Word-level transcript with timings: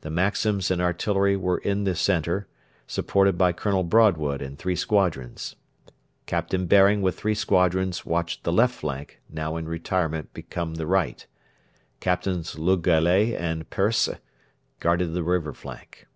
The 0.00 0.10
Maxims 0.10 0.72
and 0.72 0.82
artillery 0.82 1.36
were 1.36 1.58
in 1.58 1.84
the 1.84 1.94
centre, 1.94 2.48
supported 2.88 3.38
by 3.38 3.52
Colonel 3.52 3.84
Broadwood 3.84 4.42
and 4.42 4.58
three 4.58 4.74
squadrons. 4.74 5.54
Captain 6.26 6.66
Baring 6.66 7.00
with 7.00 7.16
three 7.16 7.36
squadrons 7.36 8.04
watched 8.04 8.42
the 8.42 8.52
left 8.52 8.74
flank, 8.74 9.20
now 9.30 9.56
in 9.56 9.68
retirement 9.68 10.34
become 10.34 10.74
the 10.74 10.86
right. 10.88 11.24
Captains 12.00 12.58
Le 12.58 12.76
Gallais 12.76 13.36
and 13.36 13.70
Persse 13.70 14.08
guarded 14.80 15.12
the 15.14 15.22
river 15.22 15.52
flank. 15.52 16.08